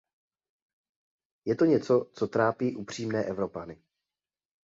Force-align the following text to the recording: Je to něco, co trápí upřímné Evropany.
Je 1.45 1.55
to 1.55 1.65
něco, 1.65 2.07
co 2.13 2.27
trápí 2.27 2.75
upřímné 2.75 3.23
Evropany. 3.23 3.81